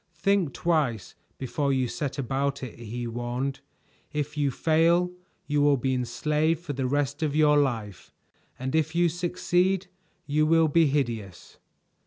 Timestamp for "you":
1.71-1.87, 4.35-4.49, 5.45-5.61, 8.95-9.09, 10.25-10.47